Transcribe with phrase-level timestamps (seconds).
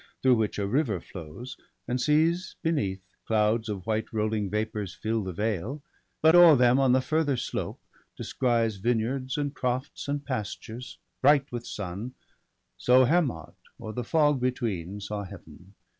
[0.23, 1.55] Through which a river flows,
[1.87, 5.83] and sees, beneath, Clouds of white rolling vapours fill the vale,
[6.23, 7.79] But o'er them, on the farther slope,
[8.17, 8.83] descries M 2 164 BALDER DEAD.
[8.83, 12.15] Vineyards, and crofts, and pastures, bright with sun
[12.79, 15.75] So Hermod, o'er the fog between, saw Heaven.